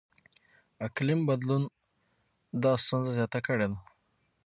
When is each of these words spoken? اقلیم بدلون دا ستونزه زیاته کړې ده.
اقلیم 0.87 1.19
بدلون 1.29 1.63
دا 2.63 2.71
ستونزه 2.83 3.11
زیاته 3.17 3.39
کړې 3.47 3.67
ده. 3.71 3.77